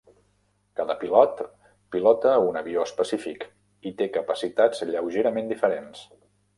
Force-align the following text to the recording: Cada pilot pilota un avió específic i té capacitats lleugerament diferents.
Cada 0.79 0.95
pilot 1.03 1.43
pilota 1.97 2.33
un 2.47 2.59
avió 2.63 2.87
específic 2.91 3.47
i 3.93 3.95
té 4.03 4.11
capacitats 4.19 4.85
lleugerament 4.93 5.57
diferents. 5.57 6.07